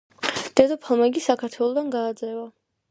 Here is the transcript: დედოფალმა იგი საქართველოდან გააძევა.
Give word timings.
დედოფალმა 0.59 1.11
იგი 1.11 1.23
საქართველოდან 1.27 1.95
გააძევა. 1.99 2.47